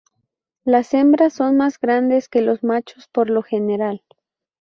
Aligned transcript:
Las 0.63 0.95
hembras 0.95 1.33
son 1.33 1.57
más 1.57 1.77
grandes 1.79 2.27
que 2.27 2.41
los 2.41 2.63
machos 2.63 3.07
por 3.09 3.29
lo 3.29 3.43
general. 3.43 4.01